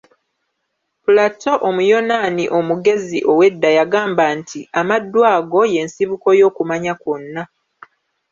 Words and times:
Plato 1.03 1.51
Omuyonaani 1.69 2.43
omugezi 2.57 3.19
ow'edda 3.31 3.69
yagamba 3.77 4.25
nti: 4.37 4.59
"Amaddu 4.79 5.19
ago 5.33 5.61
ye 5.73 5.81
nsibuko 5.87 6.29
y'okumanya 6.39 6.93
kwonna." 7.01 7.41